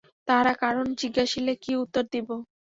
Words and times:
তাঁহারা 0.27 0.53
কারণ 0.61 0.85
জিজ্ঞাসিলে 1.01 1.53
কি 1.63 1.71
উত্তর 1.83 2.03
দিব। 2.13 2.27